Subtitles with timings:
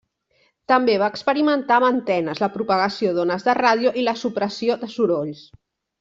[0.71, 5.45] També va experimentar amb antenes, la propagació d'ones de ràdio i la supressió de sorolls.